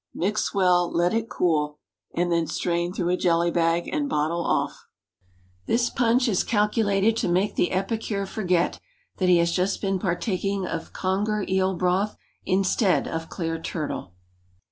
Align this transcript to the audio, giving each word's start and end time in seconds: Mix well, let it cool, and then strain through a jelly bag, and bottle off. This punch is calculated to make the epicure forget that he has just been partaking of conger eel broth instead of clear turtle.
Mix 0.15 0.51
well, 0.51 0.91
let 0.91 1.13
it 1.13 1.29
cool, 1.29 1.77
and 2.15 2.31
then 2.31 2.47
strain 2.47 2.91
through 2.91 3.09
a 3.09 3.15
jelly 3.17 3.51
bag, 3.51 3.87
and 3.87 4.09
bottle 4.09 4.43
off. 4.43 4.87
This 5.67 5.91
punch 5.91 6.27
is 6.27 6.43
calculated 6.43 7.15
to 7.17 7.27
make 7.27 7.53
the 7.55 7.69
epicure 7.69 8.25
forget 8.25 8.79
that 9.17 9.29
he 9.29 9.37
has 9.37 9.51
just 9.51 9.79
been 9.79 9.99
partaking 9.99 10.65
of 10.65 10.91
conger 10.91 11.45
eel 11.47 11.75
broth 11.75 12.17
instead 12.47 13.07
of 13.07 13.29
clear 13.29 13.61
turtle. 13.61 14.15